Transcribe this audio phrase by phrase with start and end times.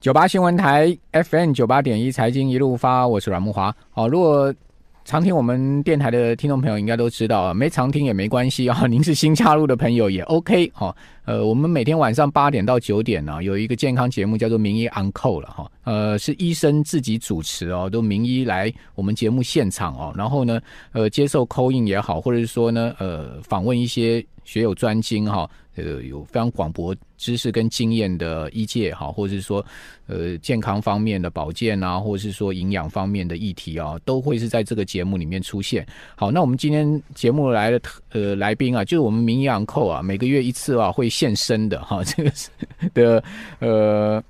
[0.00, 3.74] 九八新闻台 FM 九八点一财经一路发，我是阮木华。
[3.90, 4.54] 好，如果
[5.04, 8.78] 常听我们电台的听众朋友应该都知道啊，没常听也没关系啊。
[8.86, 10.94] 您是新加入的朋友也 OK 哈。
[11.24, 15.68] 呃，我们每天晚上八点到九点呢，有一个健康节目叫做《名医 Uncle》了哈。
[15.82, 20.60] 呃，是医生自己主持哦，都名医来我们节目现场哦，然后呢，
[20.92, 25.50] 呃，接受 c a in 也好，或者是说呢，呃，访问一些学有专精哈。
[25.78, 29.64] 呃，有非常广博知识跟经验的医界哈，或者是说，
[30.08, 35.86] 呃，健康方面的保健啊，或者是说营养方面的议题啊，都会是在这个节目里面出现。
[36.16, 42.48] 好，那我们今天节目来的呃来宾啊，就是我们名医昂扣啊，每个月一次啊会现身的哈，这个是
[42.92, 43.22] 的
[43.60, 44.22] 呃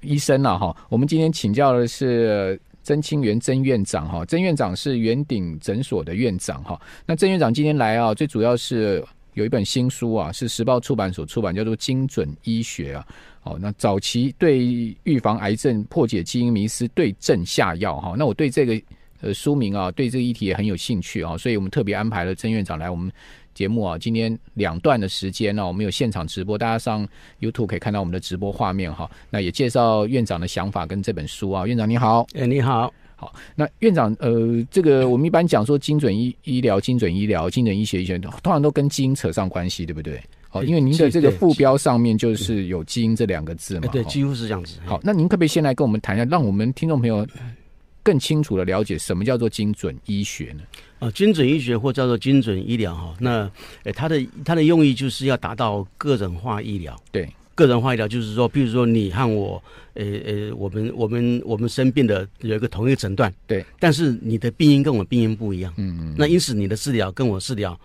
[0.00, 9.04] 医生啊哈，我们今天请教的是曾清源曾院长哈，曾院长是圆顶诊所的院长哈，那曾院长今天来啊，最主要是。
[9.36, 13.06] 有一本新书啊，是时报出版所出版，叫做《精准医学》啊。
[13.40, 18.14] 好，那早期对预防癌症、破解基因迷思、对症下药哈。
[18.16, 18.80] 那我对这个
[19.20, 23.12] 呃书名啊，对这个议题也很有兴趣啊，所以我们特别安排了曾院长来我们
[23.52, 23.98] 节目啊。
[23.98, 27.06] 今天两段的时间呢，我们有现场直播，大家上
[27.38, 29.08] YouTube 可以看到我们的直播画面哈。
[29.28, 31.66] 那也介绍院长的想法跟这本书啊。
[31.66, 32.90] 院长你好，哎，你好。
[33.18, 40.22] 好，那院长，呃，这个我们一般讲说精准医医疗、精准医疗、精准医学医学，通常都跟基因扯上关系，对不对？
[40.50, 43.88] 好，因为您的这个副标上面就是有“基因”这两个字嘛。
[43.88, 44.78] 对，几乎是这样子。
[44.84, 47.26] 好，那您可不可以先来跟我们谈一下，让我们听众朋友
[48.02, 50.62] 更清楚的了解什么叫做精准医学呢？
[50.98, 53.50] 啊，精准医学或叫做精准医疗哈，那
[53.84, 56.94] 呃，它的它的用意就是要达到个人化医疗。
[57.10, 57.26] 对。
[57.56, 59.60] 个人化医疗就是说，比如说你和我，
[59.94, 67.80] 呃呃，我们我们我们生病的有一个同一个诊断，对，但是你的病因跟我病因不一样，嗯嗯，那因此你的治疗跟我治疗，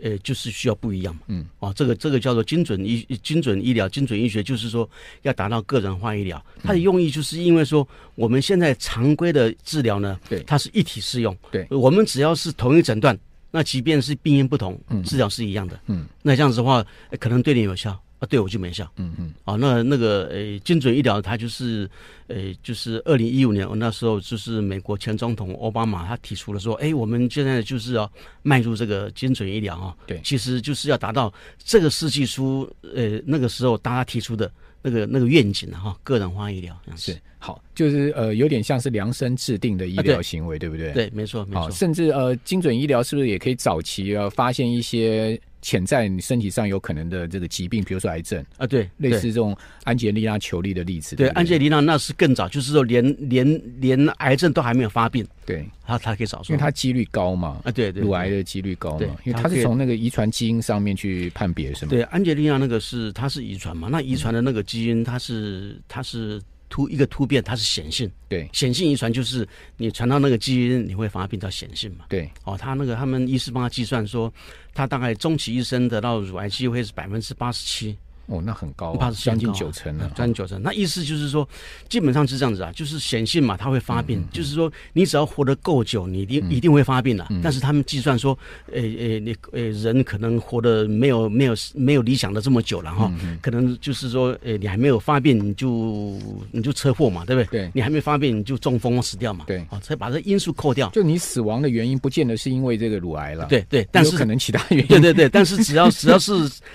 [0.00, 4.88] 呃，就是需要不一样嘛，嗯，啊，这个这个叫做精准医精准医疗精准医学，就是说
[5.22, 13.18] 要达到个人化医疗，它的用意就是因为说我们现在常规的治疗呢，对，它是一体适用，对，我们只要是同一诊断，
[13.50, 16.86] 那即便是病因不同，治疗是一样的，嗯，那这样子的话，
[17.18, 18.00] 可能对你有效。
[18.22, 18.88] 啊，对我就没效。
[18.96, 19.34] 嗯嗯。
[19.44, 21.90] 啊，那那个呃，精准医疗，它就是
[22.28, 28.08] 呃，就是二零一五年，我那时候就是美国前总统奥巴马他提出了说，哎，我们现在就是要
[28.42, 29.96] 迈入这个精准医疗啊。
[30.06, 30.20] 对。
[30.22, 34.48] 其实就是要达到这个世纪初，呃，那个时候大家提出的
[34.82, 36.80] 那个那个愿景哈，个人化医疗。
[36.94, 37.20] 是。
[37.40, 40.92] 好，就是呃，有点像是量身制定的医疗行为，啊、对，对不对？
[40.92, 41.68] 对，没错，没错。
[41.72, 45.40] 甚至呃，精准医疗是不是也可以早期呃发现一些？
[45.62, 61.90] 潜在你身体上有可能的这个疾病，比如说癌症啊，对，类似这种安吉丽娜·裘丽的例子，对，安吉丽娜那是更早，就是说连连连癌症都还没有发病，对，他他可以早说，因为他几率高嘛，啊，对对，乳癌的几率高嘛，因为他是从那个遗传基因上面去判别，是吗？
[61.90, 66.42] 对，安吉丽娜那个是它是遗传嘛，那遗传的那个基因它是它是。
[66.72, 69.46] 突一个突变，它是显性，对，显性遗传就是
[69.76, 74.32] 你传到那个基因，你会发病叫显性嘛，对，哦，他那个他们医师帮他计算说，
[74.72, 77.94] 他大概终其一生得到乳癌机会是百分之八十七。
[78.26, 80.62] 哦，那很高，啊，将近九成了，将近九成。
[80.62, 81.46] 那意思就是说，
[81.88, 87.26] 基本上是这样子啊，就是显性嘛，它会发病，嗯嗯嗯，就是说你只要活得够久，你一定、嗯、一定会发病的。
[87.30, 88.38] 嗯、但是他们计算说，
[88.72, 96.18] 呃呃，你呃人可能活得没有没有没有理想的这么久了哈，可能就是说，呃，你还没有发病，你就
[96.52, 97.62] 你就车祸嘛，对不对？
[97.62, 99.44] 对，你还没发病，你就中风死掉嘛。
[99.46, 100.88] 对，哦，才把这因素扣掉。
[100.90, 103.46] 就你死亡的原因，不见得是因为这个乳癌了。
[103.46, 104.86] 对对，但是可能其他原因。
[104.86, 106.32] 对对对，但是只要只要是，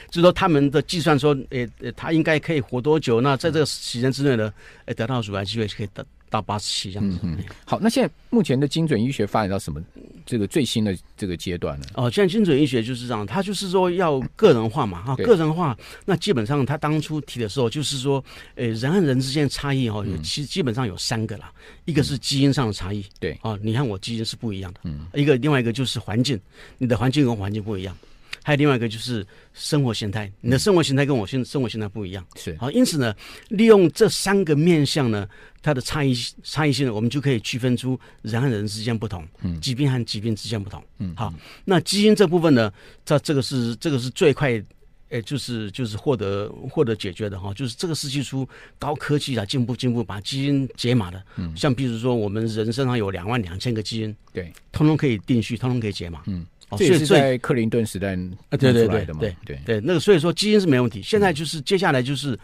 [0.10, 2.12] 就是说他们的计算说，呃呃，他。
[2.18, 3.22] 应该可以活多久？
[3.22, 4.52] 那在这个时间之内呢，
[4.86, 7.20] 诶，得到乳癌机会可以达到八十七这样子。
[7.22, 9.80] 嗯，好，那现在目前的精准医学发展到什么
[10.26, 11.86] 这个最新的这个阶段呢？
[11.94, 15.78] 哦，现在精准医学就是这样，它就是说要个人化嘛，哈，个人化。
[16.06, 18.24] 那基本上他当初提的时候，就是说，
[18.56, 21.54] 呃，人和人之间的差异哈，其实基本上有三个啦，
[21.86, 26.40] 一个是基因上的差异，对，哦，你看我基因是不一样的，嗯，一个另外一个就是环境，
[26.80, 27.96] 你的环境跟环境不一样。
[28.48, 32.56] 还有另外一个就是生活形态，你的生活形态跟我现生活形态不一样，是。
[32.58, 33.14] 好，因此呢，
[33.50, 35.28] 利用这三个面向呢，
[35.62, 41.34] 它的差异差异性呢，我们就可以区分出人和人之间不同，嗯，疾病和疾病之间不同，嗯，好，
[41.66, 42.72] 那基因这部分呢，
[43.04, 44.64] 这这个是这个是最快。
[45.10, 56.46] 哎，就是就是获得获得解决的哈，就是这个世纪初高科技啊，进步进步，把基因解码的，嗯，像比如说我们人身上有两万两千个基因，对，通通可以定序，通通可以解码，嗯，
[56.78, 58.16] 这也是在克林顿时代
[58.50, 62.38] 啊，对对对对对对，那个所以说基因是没问题，现在就是接下来就是。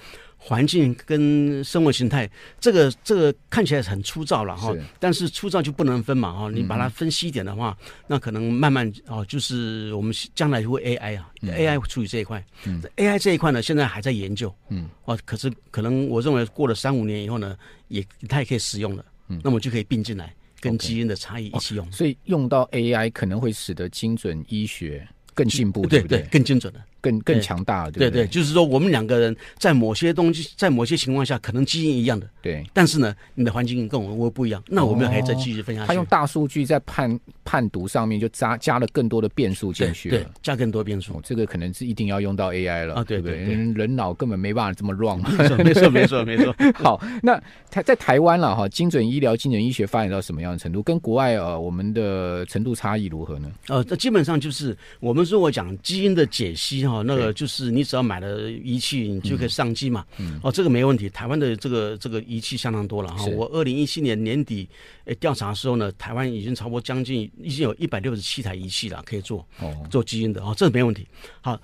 [0.45, 2.29] 环境跟生活形态，
[2.59, 12.45] 这个这个看起来很粗糙了哈，但是粗糙就不能分嘛哈，你把它分析一点的话，那可能慢慢哦，就是我们将来会 AI 啊，AI 会处理这一块。
[12.65, 17.55] 嗯，AI 这一块呢，现在还在研究，嗯，哦，可是可能我认为过了三五年以后呢，
[17.87, 26.83] 也它也可以使用了，嗯，那么就可以并进来，跟基因的差异一起用，所以用到 AI 可能会使得精准医学更进步，对对，更精准的。
[27.03, 35.85] 更更强大了，对对，就是说我们两个人在某些东西，在某些情况下，可能基因一样的，对，但是呢，你的环境跟我们不一样，那我们还再继续分享。
[35.85, 46.55] 他用大数据在判判读上面就加加了更多的变数进去了，对，加更多变数，这个可能是一定要用到 AI 了啊，对对，人脑根本没办法这么 run，没错没错没错没错。
[46.81, 47.37] 好，那
[47.69, 50.81] 台在台湾了哈，精准医疗、精准医学发展到什么样的程度？
[50.81, 53.51] 跟国外呃，我们的程度差异如何呢？
[53.67, 57.63] 呃，这基本上就是我们如果讲基因的解析哈，那个就是。
[57.73, 60.05] 你只要买了仪器，你就可以上机嘛。
[60.17, 61.09] 嗯，哦，这个没问题。
[61.09, 63.25] 台湾的这个这个仪器相当多了哈。
[63.27, 64.67] 我二零一七年年底
[65.05, 71.07] 诶调查的时候呢，台湾已经超过将近已经有一百六十七台仪器了，可以做哦做基因的哦，这个没问题。
[71.41, 71.59] 好，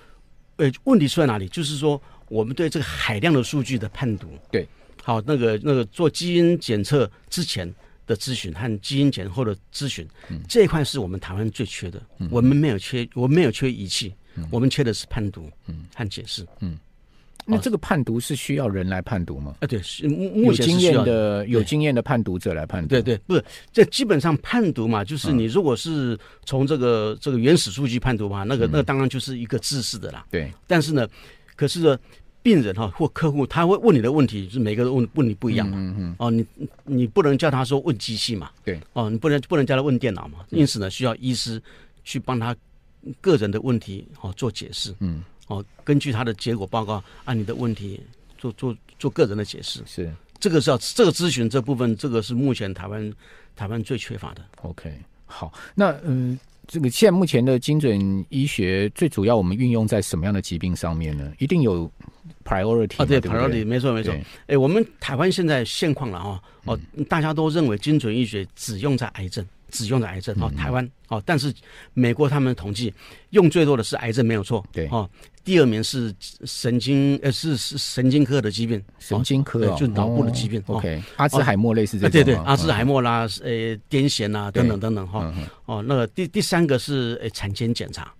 [0.55, 1.47] 呃，问题出在哪里？
[1.49, 4.67] 就是说我们对这个海量的数据的判读，对，
[5.03, 7.71] 好，那个那个做基因检测之前
[8.07, 12.01] 的咨询和基因检后的咨询，嗯，这一块是我们台湾最缺的。
[12.17, 14.13] 嗯，我们没有缺，我们没有缺仪器。
[14.51, 16.77] 我们缺的是判读，嗯，和解释，嗯，
[17.45, 19.55] 那这个判读是需要人来判读吗？
[19.59, 21.47] 啊，对，是目前有经验的。
[21.47, 23.43] 有经验的判读者来判读，对对，不是，
[23.73, 30.51] 这基本上判读嘛，就是你如果是从这个这个原始数据判读嘛，那个那当然就是一个知识的啦，对。
[30.67, 31.07] 但是呢，
[31.55, 31.97] 可是呢，
[32.43, 36.45] 病人哈或客户他会问你的问题，是每个人问问你不一样嘛，嗯嗯，哦，你
[36.83, 41.59] 你不能叫他说问机器嘛，对，哦，你不能不能叫他问电脑嘛，因此呢，需要医师
[42.03, 42.55] 去帮他。
[43.21, 47.99] 个人的问题哦，做解释，嗯，哦，根据他的结果报告，按你的问题
[48.37, 53.13] 做做做个人的解释，是这个是要这个咨询这部分，这个是目前台湾
[53.55, 54.41] 台湾最缺乏的。
[54.61, 54.93] OK，
[55.25, 61.31] 好，那嗯，这个现在目前的精准医学最主要我们运用在什么样的疾病上面呢？
[61.39, 61.91] 一定有
[62.45, 64.13] priority 啊，对，，priority 没错没错。
[64.47, 66.79] 哎，我们台湾现在现况了哈，哦，
[67.09, 69.45] 大家都认为精准医学只用在癌症。
[69.69, 71.53] 只用的癌症哦，台湾哦，但是
[71.93, 72.93] 美国他们统计
[73.29, 74.87] 用最多的是癌症没有错，对。
[74.89, 75.09] 哦，
[75.43, 76.13] 第二名是
[76.43, 85.33] 神经呃是是神经科的疾病，神经科就脑部的疾病，OK，阿兹海默类似这种，对对，阿兹海默啦，呃，癫痫啊等等等等哈，
[85.65, 88.13] 哦，那个第第三个是呃产前检查，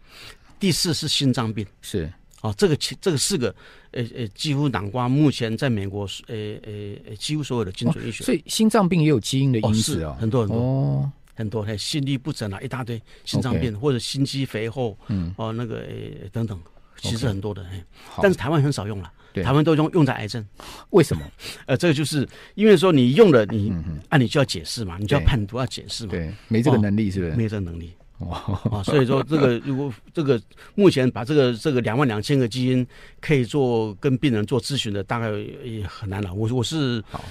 [0.60, 2.12] 第四是心脏病，是。
[2.42, 3.54] 哦，这个这个四个
[3.92, 6.72] 呃呃几乎囊括目前在美国呃呃
[7.10, 10.58] 呃几乎所有的精准医学，所以心脏病也有基因的因子啊，很多很多。
[10.58, 11.12] 哦。
[11.40, 16.60] 很多，还心律不整啊，一大堆心脏病.或者心肌肥厚，嗯，哦，那个诶等等，
[16.98, 17.82] 其实很多的，哎
[18.18, 20.46] Okay.，但是台湾很少用了，对台湾都用用在癌症，
[20.90, 21.24] 为什么？
[21.66, 23.72] 呃，这个就是因为说你用了，你
[24.10, 27.32] 按、啊、你就要解释嘛，你就要判读，要解释嘛，对，没这个能力是不是？
[27.32, 30.42] 哦、没这个能力，哇、哦，所以说这个 如果这个
[30.76, 32.86] 目前把这个这个两万两千个基因
[33.22, 35.32] 可以做跟病人做咨询的，大概
[35.64, 36.34] 也很难了。
[36.34, 37.24] 我我是好。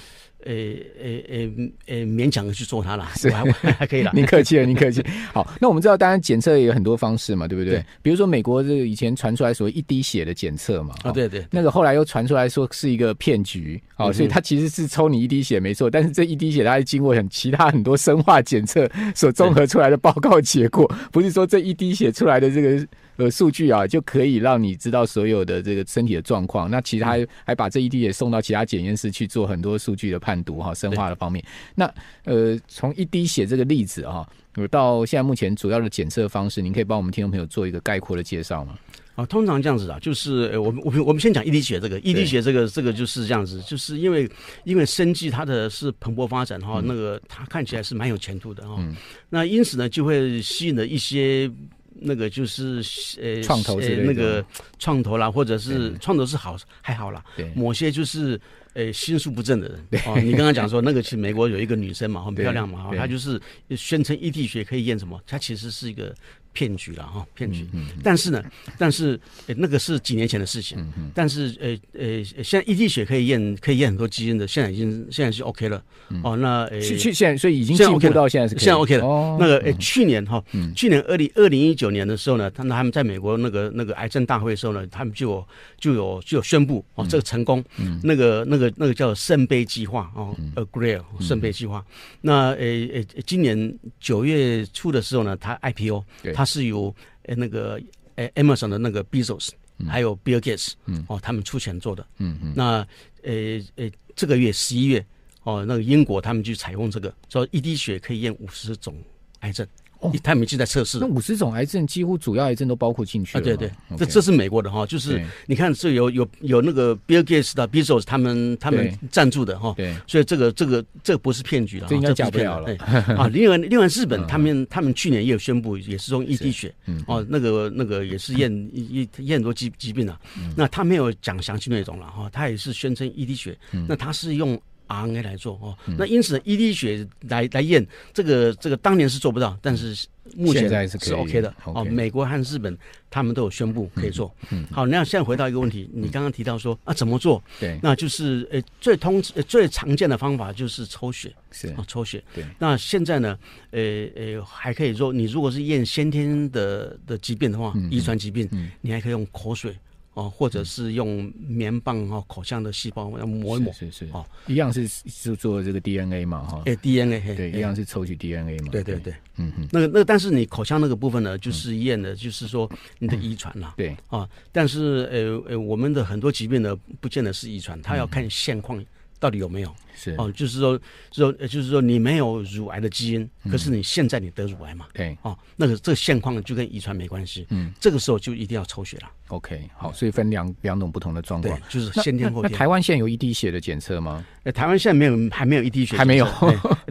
[0.45, 4.13] 呃呃呃呃，勉强的去做它了，是还还 可以了。
[4.15, 5.05] 您客气了，您客气。
[5.35, 7.75] 好，那我们知道，当然检测也有很多方式嘛，对不对？
[7.75, 22.87] 对比如说美国这个以前传出来所谓一滴血的检测嘛，啊，对对，那个后来又传出来说是一个骗局，好、嗯，所以它其实是抽你一滴血没错，但是这一滴血它是经过很其他很多生化检测所综合出来的报告结果，不是说这一滴血出来的这个。
[23.19, 26.71] 呃，数据啊，就可以让你知道所有的这个身体的状况。
[26.71, 31.45] 那其实还还把这一滴也送到其他检验室去做很多数据的判读哈，生化的方面。
[31.75, 34.25] 那呃，从一滴血这个例子啊，
[34.71, 38.79] 到现在目前主要的检测方式，您可以帮我们听众朋友做一个概括的介绍吗？
[39.17, 44.31] 啊，通常这样子啊，就是我们我们我们先讲一滴血这个，一滴血这个这个就是这样子，就是因为
[44.63, 48.95] 因为生技它的是蓬勃发展哈，嗯、那个它看起来是蛮有前途的哈，嗯、
[49.29, 51.51] 那因此呢，就会吸引了一些。
[52.01, 52.83] 那个就是
[53.21, 54.45] 呃，创投是那个
[54.79, 57.25] 创投啦，或者是创投是好还好啦。
[57.37, 58.41] 对，某些就是
[58.75, 60.03] 呃心术不正的人。
[60.07, 63.41] 哦，你刚刚讲说那个，其实美国有一个女生嘛，很漂亮嘛，她就是
[63.77, 65.21] 宣称异地血可以验什么？
[65.27, 66.15] 她其实是一个
[66.59, 67.65] 骗局了哈，骗局。
[68.03, 68.43] 但是呢，
[68.77, 70.77] 但是那个是几年前的事情。
[71.15, 75.81] 但是呃呃，现在一滴血可以验，可以验很多基因的，现在已经现在是 OK 了。
[76.25, 79.05] 哦，那呃，去去现在所以已经进步到现在是现在 OK 了。
[79.39, 80.43] 那个呃，去年哈，
[80.75, 85.47] 去年二零二零一九年的时候呢，他们他们在美国那个那个癌症大会的时候呢，他们就有
[85.79, 87.65] 就有就有宣布哦，这个成功。
[88.03, 91.85] 那个那个那个叫圣杯计划哦，Agree 圣杯计划。
[92.21, 96.03] 那呃呃，今年九月初的时候呢，他 IPO，
[96.35, 97.81] 他是由呃那个
[98.17, 99.51] 呃 Amazon 的那个 Bezos，
[99.87, 100.73] 还有 Bill Gates，
[101.07, 102.07] 哦，他们出钱做的。
[102.17, 102.53] 嗯嗯。
[102.57, 102.87] 那
[103.23, 103.33] 呃
[103.77, 105.05] 呃，这个月十一月，
[105.43, 108.97] 哦，那个英国他们就采用这个，说一滴血可以验五十种
[109.41, 109.67] 癌症。
[110.01, 110.99] 哦，他们已经在测试。
[111.01, 113.43] 那五十种癌症几乎主要癌症都包括进去了。
[113.43, 119.75] 啊，对对，这这是美国的哈，就是你看这有有有那个 Bill Gates 的 Bezos 他们他们赞助的哈。
[119.77, 119.95] 对。
[120.07, 122.77] 所以这个这个这个不是骗局了，这应该假不了了。
[123.19, 126.73] 啊，另外另外日本他们他们去年也有宣布，也是用一滴血，
[127.07, 130.19] 哦，那个那个也是验一验很多疾疾病啊。
[130.57, 134.61] 那他没有讲详细内容了哈，他也是宣称一滴血，那他是用。
[134.89, 141.85] RNA 来做哦，那因此一滴血来来验这个这个当年是做不到，但是目前是 OK 的哦。
[141.85, 142.77] 美国和日本
[143.11, 144.35] 他们都有宣布可以做。
[144.51, 147.43] 嗯，好，那现在回到一个问题，你刚刚提到说啊怎么做？
[147.61, 152.23] 对，那就是呃最通最常见的方法就是抽血，是啊抽血。
[152.35, 153.39] 对，那现在呢，
[153.71, 153.81] 呃
[154.17, 158.49] 呃还可以说你如果是验先天的的疾病的话，遗传疾病，
[158.81, 159.77] 你还可以用口水。
[160.19, 164.09] 哦，或者是用棉棒哦，口腔的细胞要磨一磨，是是。
[164.13, 173.97] 哦，一样是是做这个 DNA 嘛哈，哎 DNA 对，一样是抽取 DNA 嘛，对对对，嗯嗯，那个那个，但是你口腔那个部分呢，就是验的，就是说你的遗传啦，对。
[174.09, 178.85] 啊，但是呃呃，我们的很多疾病呢，不见得是遗传，它要看现况
[179.21, 179.73] 到底有没有。
[179.99, 184.87] 是哦，就是说，说，就是说，你没有乳癌的基因，可是你现在你得乳癌嘛？
[184.95, 187.47] 对，哦，那个这个现况就跟遗传没关系。
[187.51, 189.11] 嗯，这个时候就一定要抽血了。
[189.29, 192.51] OK，好，所以分两两种不同的状况，就是先天后天。
[192.51, 194.25] 那台湾现在有一滴血的检测吗？
[194.45, 196.27] 呃，台湾现在没有，还没有一滴血，还没有。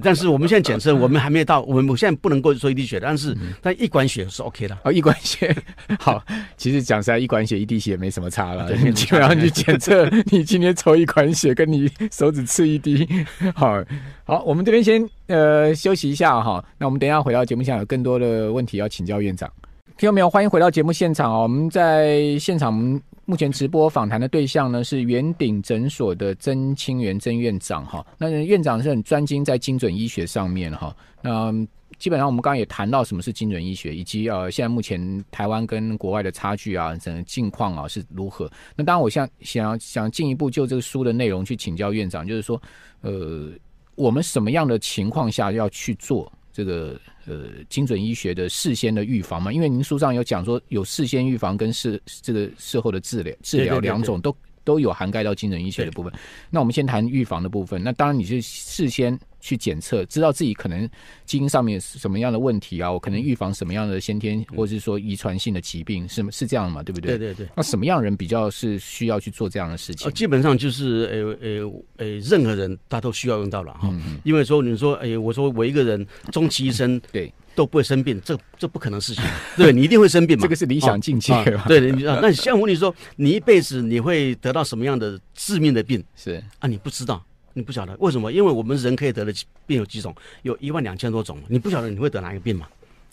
[0.03, 4.77] 但是我们现在检测，我们还没有到，我们现在不能够说一滴血，但是但一管血是 OK 的。
[4.83, 5.55] 哦，一管血
[5.99, 6.23] 好，
[6.57, 8.71] 其实讲实在，一管血一滴血没什么差了。
[8.75, 12.96] 你基本上去检测，你今天抽一管血，跟你手指刺一滴，
[13.55, 13.83] 好。
[14.23, 16.63] 好，我们这边先呃休息一下哈。
[16.77, 19.51] 那我们等一下回到节目现场，有更多的问题要请教院长。
[19.97, 20.29] 听到没有？
[20.29, 21.41] 欢迎回到节目现场哦。
[21.43, 28.05] 我们在现场，我们目前直播访谈的对象呢是圆顶诊所的曾清源曾院长哈。
[28.17, 30.95] 那院长是很专精在精准医学上面哈。
[31.21, 31.51] 那
[31.97, 38.51] 基本上我们刚刚也谈到什么是精准医学，以及呃现在目前台湾跟国外的差距啊，整个境况啊是如何。
[38.75, 42.61] 那当然，我想想想进一步就这个书的内容去请教院长，就是说
[43.01, 43.51] 呃。
[43.97, 49.51] 我们什么样的情况下要去做这个呃精准医学的事先的预防嘛？
[49.51, 56.13] 因为您书上有讲说有事先预防跟事这个事后的治疗治疗两种都都有涵盖到精准医学的部分。
[56.51, 57.83] 那我们先谈预防的部分。
[57.83, 59.19] 那当然你是事先。
[59.39, 60.89] 去检测，知道自己可能
[61.25, 62.91] 基因上面是什么样的问题啊？
[62.91, 66.84] 我可能预防什么样的先天或者是说遗传性的疾病，是是这样的嘛？
[66.84, 67.17] 对不对？
[67.17, 67.50] 对对对。
[67.56, 70.12] 那什么样人比较是需要去做这样的事情？
[70.12, 73.89] 基本上就是呃呃呃，任何人他都需要用到了哈。
[73.91, 79.24] 嗯、因为说你说哎，我说我一个人 终其一生对都不会生病，这这不可能事情。
[79.56, 80.41] 对，你一定会生病嘛？
[80.46, 81.34] 这个是理想境界。
[81.67, 86.03] 对，你那像我跟你说，你一辈子你会得到什么样的致命的病？
[86.15, 87.24] 是啊，你不知道。
[87.57, 88.31] 你不晓得为什么？
[88.31, 89.33] 因为我们人可以得的
[89.65, 91.39] 病有几种，有一万两千多种。
[91.47, 92.67] 你不晓得你会得哪一个病吗？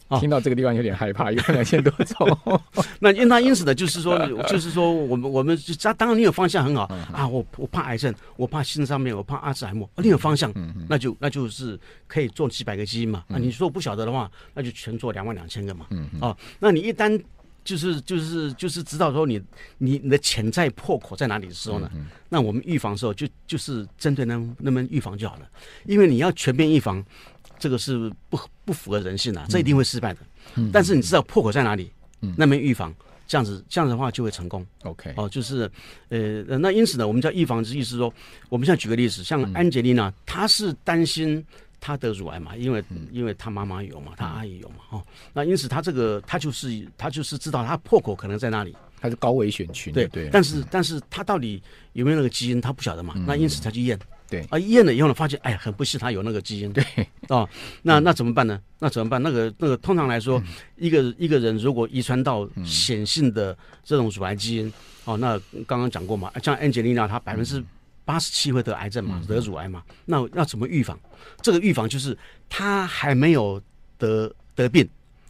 [0.09, 2.39] 哦，听到这个地方有点害怕，一万两千多种。
[3.01, 7.27] 那因那因此呢，就是说，就是说，我们我们就当然你有方向很好啊。
[7.27, 9.89] 我我怕癌症，我怕心上面，我怕阿兹海默。
[9.97, 10.53] 你有方向，
[10.91, 13.25] 那就那就是可以做几百个基因嘛。
[13.29, 15.87] 啊，你说不晓得的话，那就全做两万两千个嘛。
[15.89, 17.19] 嗯哦，那你一旦
[17.65, 19.41] 就是就是就是知道说你
[19.79, 21.91] 你你的潜在破口在哪里的时候呢？
[21.95, 25.49] 嗯、那我们预防的时候就就是针对那那么预防就好了，
[25.87, 27.05] 因为你要全面预防，
[27.59, 30.21] 这个是不不符合人性的，这一定会失败的。
[30.57, 31.91] 嗯、但是你知道破口在哪里，
[32.21, 32.95] 嗯、那么预防
[33.27, 34.65] 这样子这样子的话就会成功。
[34.83, 35.71] OK 哦，就是
[36.11, 38.13] 呃那因此呢，我们叫预防之意思说，
[38.51, 41.45] 我们现在举个例子，像安杰丽娜，她是担心。
[41.87, 45.03] 他得乳癌嘛，因为因为他妈妈有嘛，他阿姨有嘛，哦，
[45.35, 50.31] 那因此他这个他就是他就是知道他破口可能在哪里，他是高危险群，对对。
[50.33, 51.63] 但是但是他到底
[51.93, 53.99] 有没有那个基因，他不晓得嘛，那因此他去验，
[54.31, 54.41] 对。
[54.49, 56.83] 啊，验了以后呢，发现哎呀，很不幸他有那个基因，对。
[57.29, 57.47] 哦，
[57.83, 58.59] 那那怎么办呢？
[58.79, 59.23] 那怎么办？
[59.23, 60.43] 那个那个通常来说，
[60.79, 64.73] 一个一个人如果遗传到显性的这种乳癌基因，
[65.05, 67.63] 哦，那刚刚讲过嘛，像安吉丽娜她百分之。
[68.05, 69.83] 八十七会得癌症嘛，得乳癌嘛？
[70.05, 70.99] 那要怎么预防？
[71.41, 72.17] 这个预防就是
[72.49, 73.61] 他还没有
[73.97, 74.89] 得得病，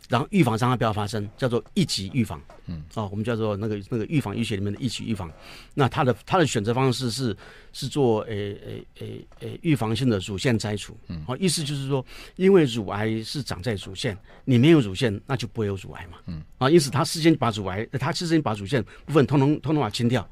[0.09, 2.41] 然后预防伤害不要发生，叫做一级预防。
[2.67, 5.31] 嗯，哦，我们叫做那个那个预防医学里面的一级预防。
[5.75, 7.37] 那他的他的选择方式是
[7.73, 10.97] 是做诶诶诶诶预防性的乳腺摘除。
[11.09, 12.05] 嗯，哦，意思就是说，
[12.37, 16.19] 因为乳癌是长在乳腺，你没有乳腺，那就不会有乳癌嘛。
[16.27, 20.27] 嗯，啊，因此他事先把乳癌，他事先把乳腺部分通通通通把它清掉。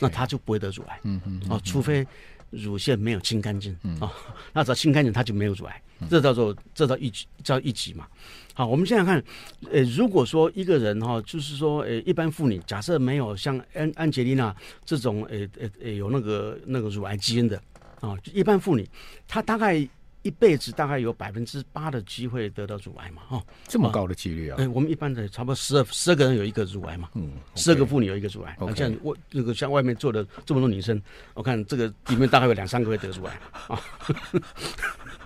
[0.00, 1.00] 那他就不会得乳癌。
[1.04, 1.40] 嗯嗯。
[1.48, 2.06] 哦，除非
[2.50, 3.76] 乳腺没有清干净。
[3.82, 3.96] 嗯。
[4.00, 4.10] 哦，
[4.52, 5.82] 那只要清干净，它就没有乳癌。
[6.10, 8.08] 这叫做这叫一级叫一级嘛。
[8.54, 9.22] 好，我们现在看，
[9.70, 17.56] 呃，如果说一个人哈，就是说，呃，一般妇女假设没有像安安吉丽娜这种，呃呃呃，有那个那个乳癌基因的
[18.00, 18.84] 啊，一般妇女
[19.28, 19.88] 她大概
[20.22, 24.56] 一辈子大概有百分之八的机会得到乳癌嘛，哈，这么高的几率啊？
[24.58, 31.00] 哎，我们一般的差不多十二十二个人有一个乳癌嘛，嗯，十二个妇女有一个乳癌，像我那个像外面坐的这么多女生，
[31.34, 33.80] 我看这个里面大概有两三个会得乳癌啊。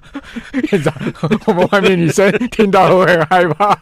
[0.71, 0.95] 院长，
[1.47, 3.75] 我们外面女生听到了会很害怕。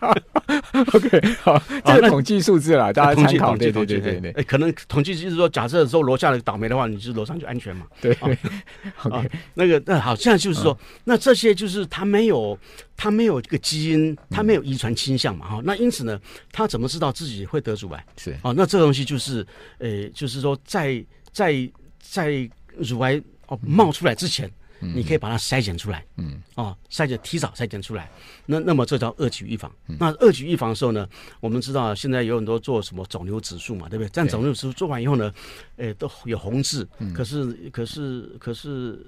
[0.92, 3.56] OK，好，这个统计数字啦，大家参考。
[3.56, 7.86] 对对对对对，可能统计就是说，假设说楼下的倒霉的话，你就楼上就安全嘛。
[8.00, 8.16] 对，
[9.04, 12.58] OK，那个那好，现在就是说，那这些就是他没有
[12.96, 15.60] 他没有这个基因，他没有遗传倾向嘛哈。
[15.64, 16.20] 那因此呢，
[16.52, 18.04] 他怎么知道自己会得乳癌？
[18.16, 19.46] 是哦，那这个东西就是，
[19.78, 24.50] 呃，就是说，在在在乳癌哦冒出来之前。
[24.80, 28.10] 你可以把它筛选出来，嗯，哦，筛选提早筛选出来，
[28.44, 29.72] 那那么这叫二级预防。
[29.88, 31.08] 嗯、那二级预防的时候呢，
[31.40, 34.10] 我们知道现在有很多做什么肿瘤指数嘛，对不对？
[34.12, 35.32] 但肿瘤指数做完以后呢，
[35.76, 38.98] 诶、欸，都有红字，可是可是可是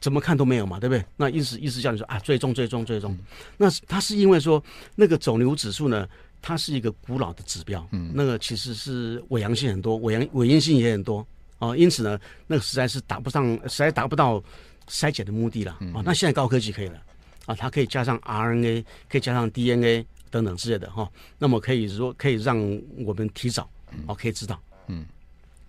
[0.00, 1.02] 怎么看都没有嘛，对不对？
[1.16, 3.18] 那意思意思叫你说啊，最终最终最终，嗯、
[3.56, 4.62] 那它是因为说
[4.94, 6.06] 那个肿瘤指数呢，
[6.42, 11.26] 它是一个古老的指标，嗯，那个其实是伪阳性很多，伪阳伪阴性也很多
[11.58, 14.42] 哦，因此呢，那个实在是达不上，实在达不到。
[14.88, 17.02] 筛检的目的了啊、哦，那现在高科技可以了
[17.46, 22.58] 啊，它可以加上 RNA，可以加上 DNA 等等之类的哈、哦，那么可以说可以让
[23.04, 23.68] 我们提早
[24.06, 25.06] 哦，可以知道，嗯，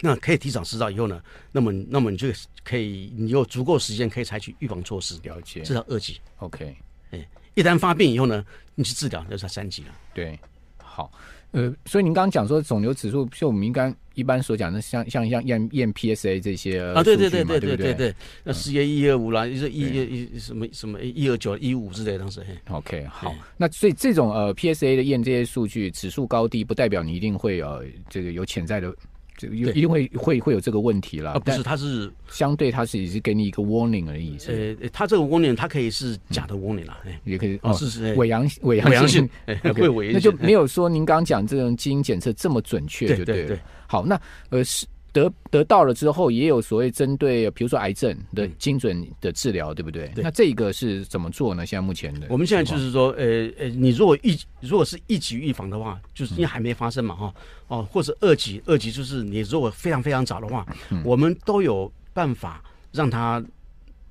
[0.02, 1.22] 那可以提早知道以后呢，
[1.52, 2.28] 那么那么你就
[2.64, 6.76] 可以，你有足够时间可以采取预防措施，了解，至少二级，OK，
[7.12, 10.40] 哎，一旦发病以后呢，你去治疗就是三级了，对，
[10.78, 11.12] 好。
[11.52, 22.42] 呃，所以您刚刚讲说肿瘤指数，就我们应该一般所讲的，像像像验验 PSA 这些啊，对对对对对对对，那四月一二五啦，一一一什么什么一二九一五之类的当时。
[22.70, 28.94] OK，好，那所以这种呃 PSA 的验这些数据指数高低，不代表你一定会呃这个有潜在的。
[29.38, 31.40] 这个有一定会会会有这个问题了啊？
[31.40, 34.36] 不是，它是相对，它是也是给你一个 warning 而已。
[34.48, 39.30] 呃，它这个 warning 它可以是假的 warning 啦，也可以哦，是是伪阳伪阳性，
[39.76, 43.60] 会伪那就没有说您刚刚讲这种基因检测这么准确，对对对。
[43.88, 44.20] 好，那
[44.50, 44.86] 呃是。
[45.18, 50.08] 得得到了之后，也有所谓针对，比如说癌症的精准的治疗，对不对？
[50.14, 50.24] 对。
[50.24, 51.66] 那这个是怎么做呢？
[51.66, 57.34] 现在目前的，我们现在就是说，呃呃，你如果一如果是一级预防的话，就是因为还没发生嘛，哈、
[57.70, 63.44] 嗯，哦，或者二级，二级就是你如果非常非常早的话，嗯、我们都有办法让它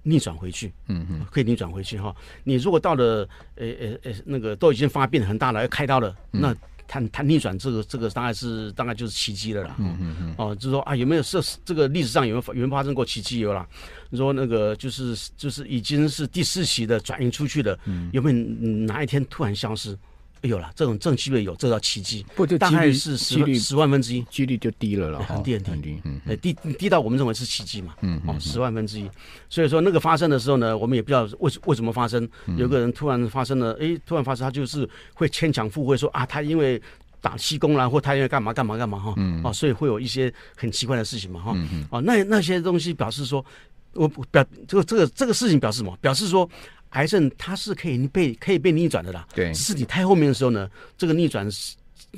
[0.03, 2.15] 逆转回去，嗯嗯，可以逆转回去哈。
[2.45, 6.57] 你如果到了，呃呃呃，那个都已经发病很大了，要开刀了，嗯、
[6.89, 7.01] 那。
[7.01, 9.77] 它它逆转这个这个大概是大概就是奇迹了啦。
[9.79, 10.35] 嗯嗯嗯。
[10.39, 13.67] 哦，就是说啊，有没有这这个历史上有没有有没有发生过奇迹有啦？
[14.09, 18.39] 你说那个就是就是已经是第四期的转移出去的，嗯、有没有
[18.87, 19.99] 哪一天突然消失？
[20.47, 22.25] 有了这种这种机会有，这叫奇迹。
[22.35, 26.01] 不就大概是十十十万分之一，几率就低了了，很低很低很低。
[26.05, 27.95] 嗯，低低到我们认为是奇迹嘛。
[28.03, 29.11] 嗯哦，十万分之一。
[29.49, 32.29] 所以说那个发生的时候呢，我们也不知道为为什么发生。
[32.57, 36.81] 有个人突然发生了，哎，突然发生，他就是会牵强附会说啊，他因为
[37.21, 39.15] 打气功啦，或他因为干嘛干嘛干嘛哈。
[39.17, 39.41] 嗯。
[39.45, 41.53] 哦，所以会有一些很奇怪的事情嘛哈。
[41.55, 41.87] 嗯。
[41.91, 43.45] 哦，那那些东西表示说，
[43.93, 45.97] 我表这个这个这个事情表示什么？
[46.01, 46.49] 表示说。
[46.97, 51.47] 癌症它是可以被可以被逆转的啦，对，是你太后面的时候呢，这个逆转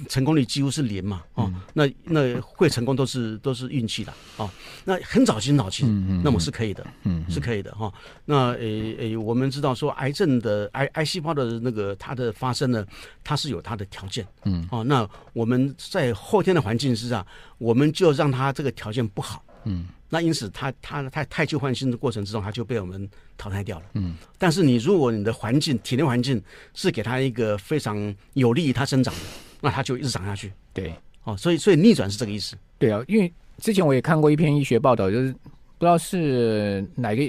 [0.08, 4.48] 成功率几乎是零嘛，哦，嗯、那那会成功都是都是运气的，哦，
[4.84, 5.84] 那很早期很早期，
[6.22, 7.94] 那么是可以的，嗯，是可以的哈、哦。
[8.24, 12.86] 那诶诶，我们知道说癌症的癌癌细胞的那个它的发生呢，
[13.24, 17.26] 它是有它的条件，嗯，哦，那我们在后天的环境之下，
[17.58, 19.87] 我们就让它这个条件不好，嗯。
[20.11, 23.85] 那因此他，他他太旧换新的过程之中，他就被我们淘汰掉了。
[23.92, 29.20] 嗯，但是你如果你的环境体内环境是给他一个非常有利于他生长的，
[29.61, 30.50] 那他就一直长下去。
[30.72, 32.57] 对，哦，所以所以逆转是这个意思。
[32.78, 35.31] 对啊，因为之前我也看过一篇医学报道，就是
[35.76, 37.22] 不知道是哪个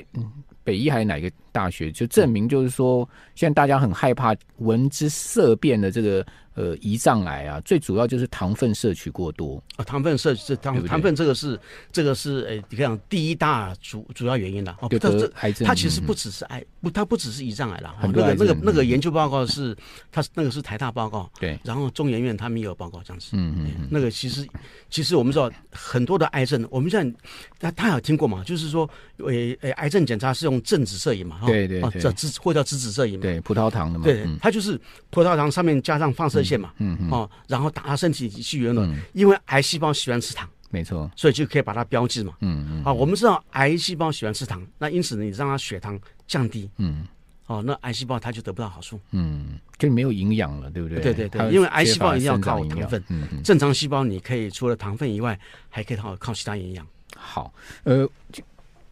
[0.63, 6.25] 北医还是哪个大学，就证明就是说，现在大家很害怕闻之色变的这个。
[6.55, 9.85] 呃，胰脏癌啊，最主要就是糖分摄取过多啊。
[9.85, 11.57] 糖分摄取糖糖分这个是
[11.89, 14.77] 这个是呃，你看第一大主主要原因了。
[14.81, 17.95] 哦，它这癌症，它其实不只是癌，不，它不只是胰脏癌了。
[18.01, 19.73] 那个那个那个研究报告是，
[20.11, 21.31] 它那个是台大报告。
[21.39, 21.57] 对。
[21.63, 23.29] 然后中研院他们也有报告这样子。
[23.33, 23.87] 嗯嗯。
[23.89, 24.45] 那个其实
[24.89, 27.09] 其实我们知道很多的癌症，我们现
[27.57, 28.43] 在大家有听过嘛？
[28.43, 31.39] 就是说，呃呃，癌症检查是用正子摄影嘛？
[31.51, 32.01] 对对。
[32.01, 33.21] 这脂或叫脂质摄影嘛？
[33.21, 34.03] 对，葡萄糖的嘛。
[34.03, 36.39] 对，它就是葡萄糖上面加上放射。
[36.39, 47.05] 线嘛，嗯嗯，哦，然后打到身体去原了，因为癌细胞喜欢吃糖，没错，所以就可以把它标记嘛，嗯嗯，啊，我们知道癌细胞喜欢吃糖，那因此呢，你让它血糖降低，嗯，
[47.45, 50.99] 哦，那癌细胞它就得不到好处，嗯，就没有营养了，对不对？
[51.01, 55.37] 对对对，因为癌细胞一定要靠糖分，嗯嗯，正常细胞你可以除了糖分以外，
[55.69, 56.87] 还可以靠靠其他营养。
[57.15, 58.09] 好，呃。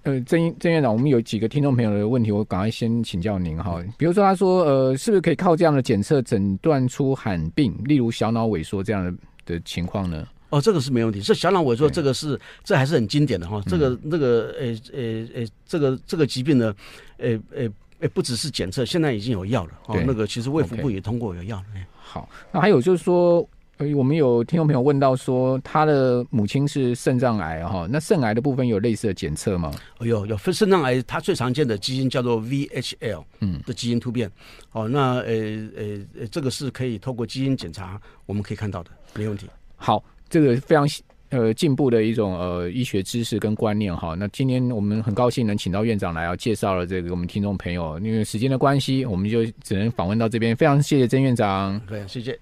[0.08, 3.84] 呃，曾曾院长，我们有几个听众朋友的问题，我赶快先请教您哈。
[3.98, 9.14] 比如说，他说，呃，是不是可以靠这样的检测诊断出罕病，例如小脑萎缩这样的
[9.46, 10.26] 的情况呢？
[10.50, 11.20] 哦，这个是没问题。
[11.20, 13.62] 这小脑萎缩，这个是这还是很经典的哈。
[13.66, 16.74] 这个那个呃呃呃，这个这个疾病呢，
[17.18, 17.68] 呃呃
[18.00, 19.72] 呃，不只是检测，现在已经有药了。
[19.88, 21.66] 哦，那个其实卫福部也通过有药了。
[21.98, 23.46] 好，那还有就是说。
[23.78, 29.72] 呃，我们有听众朋友问到说，他的母亲是肾脏癌哈，那肾癌的部分有类似的检测吗？
[30.00, 34.32] 有有分肾脏癌，它最常见的基因叫做 VHL，嗯，的基因突变。
[34.72, 35.34] 哦，那呃
[35.76, 39.48] 呃呃，这个是可以透过基因检查，我们可以看到的，没问题。
[39.76, 40.88] 好，这个非常
[41.30, 44.16] 呃进步的一种呃医学知识跟观念哈。
[44.18, 50.56] 那今天我们很高兴能请到院长来，要介绍了这个我们听众朋友，因为时间的关系，我们就只能访问到这边。
[50.56, 52.40] 非常谢谢曾院长，对，谢谢。